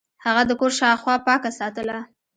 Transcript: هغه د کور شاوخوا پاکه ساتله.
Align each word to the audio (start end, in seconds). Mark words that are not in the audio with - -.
هغه 0.25 0.41
د 0.45 0.51
کور 0.59 0.71
شاوخوا 0.79 1.15
پاکه 1.27 1.51
ساتله. 1.59 1.99